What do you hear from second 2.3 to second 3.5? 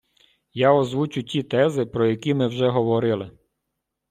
ми вже говорили.